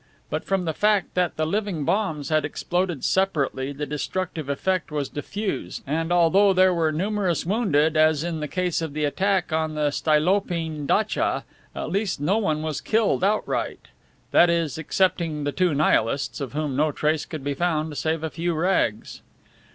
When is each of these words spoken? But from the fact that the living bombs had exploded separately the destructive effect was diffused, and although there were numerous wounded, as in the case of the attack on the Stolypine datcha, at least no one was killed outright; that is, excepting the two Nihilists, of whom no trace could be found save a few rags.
But 0.31 0.45
from 0.45 0.65
the 0.65 0.73
fact 0.73 1.13
that 1.13 1.37
the 1.37 1.45
living 1.45 1.85
bombs 1.85 2.29
had 2.29 2.43
exploded 2.43 3.03
separately 3.03 3.71
the 3.71 3.85
destructive 3.85 4.49
effect 4.49 4.89
was 4.89 5.09
diffused, 5.09 5.83
and 5.85 6.11
although 6.11 6.53
there 6.53 6.73
were 6.73 6.91
numerous 6.91 7.45
wounded, 7.45 7.95
as 7.95 8.23
in 8.23 8.39
the 8.39 8.47
case 8.47 8.81
of 8.81 8.93
the 8.93 9.05
attack 9.05 9.53
on 9.53 9.75
the 9.75 9.91
Stolypine 9.91 10.87
datcha, 10.87 11.43
at 11.75 11.91
least 11.91 12.19
no 12.19 12.39
one 12.39 12.63
was 12.63 12.81
killed 12.81 13.23
outright; 13.23 13.89
that 14.31 14.49
is, 14.49 14.79
excepting 14.79 15.43
the 15.43 15.51
two 15.51 15.75
Nihilists, 15.75 16.41
of 16.41 16.53
whom 16.53 16.75
no 16.75 16.91
trace 16.91 17.23
could 17.25 17.43
be 17.43 17.53
found 17.53 17.95
save 17.95 18.23
a 18.23 18.31
few 18.31 18.55
rags. 18.55 19.21